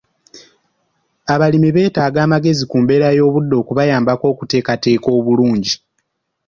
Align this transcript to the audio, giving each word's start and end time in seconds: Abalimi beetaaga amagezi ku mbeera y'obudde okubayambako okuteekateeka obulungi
Abalimi 1.33 1.69
beetaaga 1.75 2.19
amagezi 2.25 2.63
ku 2.69 2.75
mbeera 2.83 3.07
y'obudde 3.17 3.55
okubayambako 3.61 4.25
okuteekateeka 4.33 5.07
obulungi 5.17 5.73